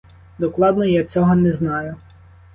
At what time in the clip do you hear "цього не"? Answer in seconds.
1.03-1.53